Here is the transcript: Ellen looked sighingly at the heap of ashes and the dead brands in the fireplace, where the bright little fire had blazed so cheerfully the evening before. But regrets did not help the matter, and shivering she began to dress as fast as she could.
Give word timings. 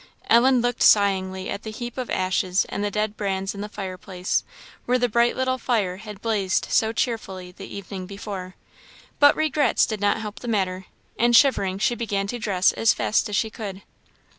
Ellen 0.31 0.61
looked 0.61 0.81
sighingly 0.81 1.47
at 1.47 1.61
the 1.61 1.69
heap 1.69 1.95
of 1.95 2.09
ashes 2.09 2.65
and 2.69 2.83
the 2.83 2.89
dead 2.89 3.15
brands 3.15 3.53
in 3.53 3.61
the 3.61 3.69
fireplace, 3.69 4.43
where 4.87 4.97
the 4.97 5.07
bright 5.07 5.37
little 5.37 5.59
fire 5.59 5.97
had 5.97 6.23
blazed 6.23 6.65
so 6.71 6.91
cheerfully 6.91 7.51
the 7.51 7.67
evening 7.67 8.07
before. 8.07 8.55
But 9.19 9.35
regrets 9.35 9.85
did 9.85 10.01
not 10.01 10.19
help 10.19 10.39
the 10.39 10.47
matter, 10.47 10.87
and 11.19 11.35
shivering 11.35 11.77
she 11.77 11.93
began 11.93 12.25
to 12.33 12.39
dress 12.39 12.71
as 12.71 12.95
fast 12.95 13.29
as 13.29 13.35
she 13.35 13.51
could. 13.51 13.83